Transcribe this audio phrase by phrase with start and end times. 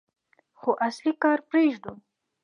[0.59, 1.93] خو اصلي کار پرېږدو.